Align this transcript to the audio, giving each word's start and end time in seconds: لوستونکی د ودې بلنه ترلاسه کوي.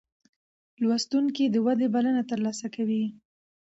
لوستونکی 0.81 1.45
د 1.49 1.55
ودې 1.65 1.87
بلنه 1.95 2.23
ترلاسه 2.31 2.67
کوي. 2.75 3.03